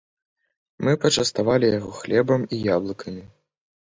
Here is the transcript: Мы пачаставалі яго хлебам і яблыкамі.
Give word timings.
Мы 0.87 0.95
пачаставалі 1.03 1.67
яго 1.79 1.91
хлебам 1.99 2.41
і 2.57 2.61
яблыкамі. 2.79 3.23